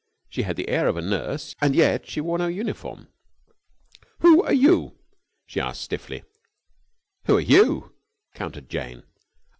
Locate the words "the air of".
0.55-0.97